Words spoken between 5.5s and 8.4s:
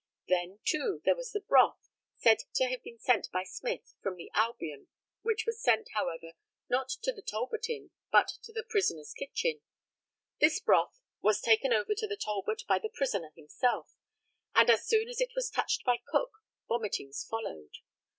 sent, however, not to the Talbot Inn, but